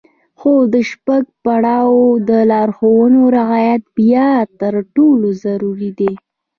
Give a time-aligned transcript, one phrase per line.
[0.39, 1.97] خو د شپږم پړاو
[2.29, 6.13] د لارښوونو رعايت بيا تر ټولو ضروري دی.